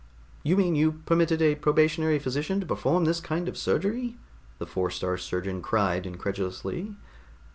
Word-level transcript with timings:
"You 0.41 0.57
mean 0.57 0.73
you 0.75 0.93
permitted 1.05 1.43
a 1.43 1.53
probationary 1.53 2.17
physician 2.17 2.59
to 2.59 2.65
perform 2.65 3.05
this 3.05 3.19
kind 3.19 3.47
of 3.47 3.55
surgery?" 3.55 4.17
The 4.57 4.65
Four 4.65 4.89
star 4.89 5.15
Surgeon 5.15 5.61
cried 5.61 6.07
incredulously. 6.07 6.95